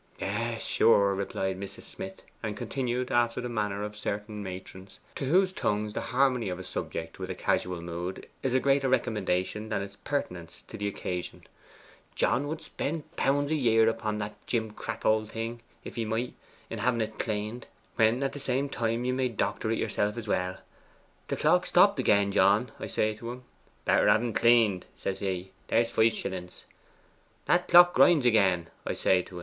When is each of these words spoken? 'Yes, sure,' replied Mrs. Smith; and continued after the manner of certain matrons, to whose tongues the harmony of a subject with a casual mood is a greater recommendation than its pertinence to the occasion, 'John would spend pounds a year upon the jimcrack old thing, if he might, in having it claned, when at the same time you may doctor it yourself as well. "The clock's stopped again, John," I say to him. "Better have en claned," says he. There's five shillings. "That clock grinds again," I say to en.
'Yes, 0.19 0.65
sure,' 0.65 1.13
replied 1.13 1.59
Mrs. 1.59 1.83
Smith; 1.83 2.23
and 2.41 2.57
continued 2.57 3.11
after 3.11 3.39
the 3.39 3.47
manner 3.47 3.83
of 3.83 3.95
certain 3.95 4.41
matrons, 4.41 4.97
to 5.13 5.25
whose 5.25 5.53
tongues 5.53 5.93
the 5.93 6.01
harmony 6.09 6.49
of 6.49 6.57
a 6.57 6.63
subject 6.63 7.19
with 7.19 7.29
a 7.29 7.35
casual 7.35 7.83
mood 7.83 8.27
is 8.41 8.55
a 8.55 8.59
greater 8.59 8.89
recommendation 8.89 9.69
than 9.69 9.83
its 9.83 9.97
pertinence 9.97 10.63
to 10.69 10.75
the 10.75 10.87
occasion, 10.87 11.43
'John 12.15 12.47
would 12.47 12.61
spend 12.61 13.15
pounds 13.15 13.51
a 13.51 13.55
year 13.55 13.87
upon 13.87 14.17
the 14.17 14.31
jimcrack 14.47 15.05
old 15.05 15.31
thing, 15.31 15.61
if 15.83 15.93
he 15.97 16.03
might, 16.03 16.33
in 16.71 16.79
having 16.79 17.01
it 17.01 17.19
claned, 17.19 17.67
when 17.97 18.23
at 18.23 18.33
the 18.33 18.39
same 18.39 18.69
time 18.69 19.05
you 19.05 19.13
may 19.13 19.29
doctor 19.29 19.69
it 19.69 19.77
yourself 19.77 20.17
as 20.17 20.27
well. 20.27 20.57
"The 21.27 21.37
clock's 21.37 21.69
stopped 21.69 21.99
again, 21.99 22.31
John," 22.31 22.71
I 22.79 22.87
say 22.87 23.13
to 23.17 23.29
him. 23.29 23.43
"Better 23.85 24.07
have 24.09 24.23
en 24.23 24.33
claned," 24.33 24.87
says 24.95 25.19
he. 25.19 25.51
There's 25.67 25.91
five 25.91 26.13
shillings. 26.13 26.63
"That 27.45 27.67
clock 27.67 27.93
grinds 27.93 28.25
again," 28.25 28.71
I 28.83 28.95
say 28.95 29.21
to 29.21 29.37
en. 29.39 29.39